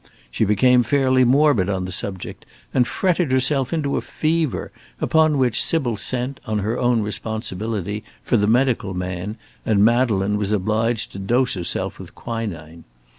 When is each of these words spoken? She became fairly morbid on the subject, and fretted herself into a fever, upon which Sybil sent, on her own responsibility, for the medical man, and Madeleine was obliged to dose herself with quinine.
She 0.31 0.45
became 0.45 0.81
fairly 0.81 1.23
morbid 1.23 1.69
on 1.69 1.85
the 1.85 1.91
subject, 1.91 2.43
and 2.73 2.87
fretted 2.87 3.31
herself 3.31 3.71
into 3.71 3.97
a 3.97 4.01
fever, 4.01 4.71
upon 4.99 5.37
which 5.37 5.61
Sybil 5.61 5.95
sent, 5.95 6.39
on 6.47 6.57
her 6.57 6.79
own 6.79 7.03
responsibility, 7.03 8.03
for 8.23 8.35
the 8.35 8.47
medical 8.47 8.95
man, 8.95 9.37
and 9.63 9.85
Madeleine 9.85 10.39
was 10.39 10.51
obliged 10.51 11.11
to 11.11 11.19
dose 11.19 11.53
herself 11.53 11.99
with 11.99 12.15
quinine. 12.15 12.83